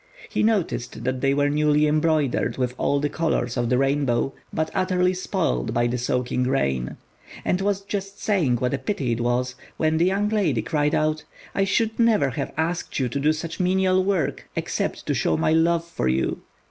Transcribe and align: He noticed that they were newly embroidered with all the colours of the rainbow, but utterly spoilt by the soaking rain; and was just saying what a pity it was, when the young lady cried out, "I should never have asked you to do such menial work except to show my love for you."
He 0.29 0.41
noticed 0.41 1.03
that 1.03 1.21
they 1.21 1.31
were 1.35 1.47
newly 1.47 1.85
embroidered 1.85 2.57
with 2.57 2.73
all 2.79 2.99
the 2.99 3.07
colours 3.07 3.55
of 3.55 3.69
the 3.69 3.77
rainbow, 3.77 4.33
but 4.51 4.71
utterly 4.73 5.13
spoilt 5.13 5.75
by 5.75 5.85
the 5.85 5.99
soaking 5.99 6.45
rain; 6.45 6.97
and 7.45 7.61
was 7.61 7.81
just 7.81 8.19
saying 8.19 8.55
what 8.57 8.73
a 8.73 8.79
pity 8.79 9.11
it 9.11 9.21
was, 9.21 9.53
when 9.77 9.97
the 9.99 10.05
young 10.05 10.27
lady 10.29 10.63
cried 10.63 10.95
out, 10.95 11.23
"I 11.53 11.65
should 11.65 11.99
never 11.99 12.31
have 12.31 12.51
asked 12.57 12.97
you 12.97 13.09
to 13.09 13.19
do 13.19 13.31
such 13.31 13.59
menial 13.59 14.03
work 14.03 14.49
except 14.55 15.05
to 15.05 15.13
show 15.13 15.37
my 15.37 15.51
love 15.53 15.85
for 15.85 16.07
you." 16.07 16.41